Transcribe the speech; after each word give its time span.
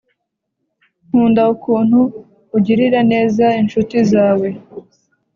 nkunda 1.07 1.41
ukuntu 1.53 1.99
ugirira 2.57 2.99
neza 3.11 3.45
inshuti 3.61 3.97
zawe 4.11 4.47